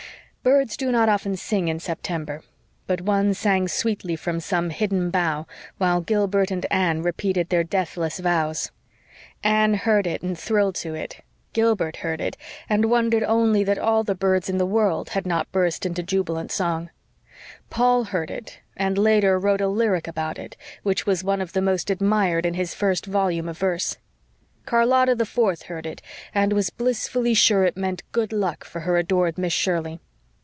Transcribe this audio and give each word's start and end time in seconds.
Birds 0.43 0.75
do 0.75 0.91
not 0.91 1.07
often 1.07 1.35
sing 1.37 1.67
in 1.67 1.79
September, 1.79 2.41
but 2.87 2.99
one 3.01 3.31
sang 3.31 3.67
sweetly 3.67 4.15
from 4.15 4.39
some 4.39 4.71
hidden 4.71 5.11
bough 5.11 5.45
while 5.77 6.01
Gilbert 6.01 6.49
and 6.49 6.65
Anne 6.71 7.03
repeated 7.03 7.49
their 7.49 7.63
deathless 7.63 8.17
vows. 8.17 8.71
Anne 9.43 9.75
heard 9.75 10.07
it 10.07 10.23
and 10.23 10.35
thrilled 10.39 10.73
to 10.73 10.95
it; 10.95 11.23
Gilbert 11.53 11.97
heard 11.97 12.19
it, 12.19 12.35
and 12.67 12.89
wondered 12.89 13.21
only 13.21 13.63
that 13.63 13.77
all 13.77 14.03
the 14.03 14.15
birds 14.15 14.49
in 14.49 14.57
the 14.57 14.65
world 14.65 15.09
had 15.09 15.27
not 15.27 15.51
burst 15.51 15.85
into 15.85 16.01
jubilant 16.01 16.51
song; 16.51 16.89
Paul 17.69 18.05
heard 18.05 18.31
it 18.31 18.61
and 18.75 18.97
later 18.97 19.37
wrote 19.37 19.61
a 19.61 19.67
lyric 19.67 20.07
about 20.07 20.39
it 20.39 20.57
which 20.81 21.05
was 21.05 21.23
one 21.23 21.41
of 21.41 21.53
the 21.53 21.61
most 21.61 21.91
admired 21.91 22.47
in 22.47 22.55
his 22.55 22.73
first 22.73 23.05
volume 23.05 23.47
of 23.47 23.59
verse; 23.59 23.97
Charlotta 24.67 25.13
the 25.13 25.23
Fourth 25.27 25.61
heard 25.63 25.85
it 25.85 26.01
and 26.33 26.51
was 26.51 26.71
blissfully 26.71 27.35
sure 27.35 27.63
it 27.63 27.77
meant 27.77 28.01
good 28.11 28.33
luck 28.33 28.63
for 28.65 28.79
her 28.79 28.97
adored 28.97 29.37
Miss 29.37 29.53
Shirley. 29.53 29.99